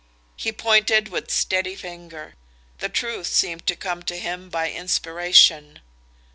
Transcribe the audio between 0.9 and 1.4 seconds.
with